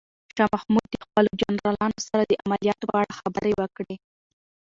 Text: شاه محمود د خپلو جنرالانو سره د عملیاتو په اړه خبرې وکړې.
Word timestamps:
شاه 0.35 0.47
محمود 0.55 0.87
د 0.91 0.95
خپلو 1.05 1.29
جنرالانو 1.41 1.99
سره 2.07 2.23
د 2.25 2.31
عملیاتو 2.43 2.89
په 2.91 2.95
اړه 3.01 3.17
خبرې 3.19 3.51
وکړې. 3.61 3.95